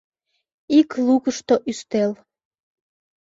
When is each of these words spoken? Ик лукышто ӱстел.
Ик 0.77 0.89
лукышто 1.05 1.55
ӱстел. 1.71 2.11